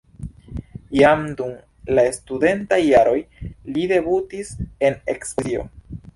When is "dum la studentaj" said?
1.41-2.81